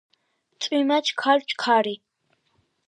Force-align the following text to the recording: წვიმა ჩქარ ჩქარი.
წვიმა 0.65 0.97
ჩქარ 1.09 1.39
ჩქარი. 1.51 1.95